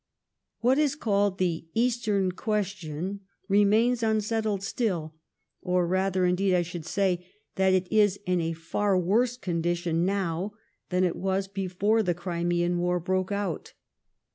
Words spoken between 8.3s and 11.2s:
a far worse condition now than it